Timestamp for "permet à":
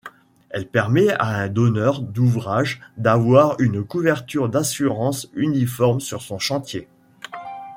0.67-1.25